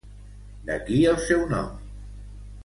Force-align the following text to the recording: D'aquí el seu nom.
D'aquí 0.69 0.97
el 1.11 1.19
seu 1.27 1.45
nom. 1.53 1.69